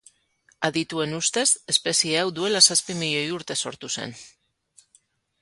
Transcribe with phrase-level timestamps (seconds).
[0.69, 1.43] Adituen ustez
[1.73, 4.19] espezie hau duela zazpi milioi urte sortu zen.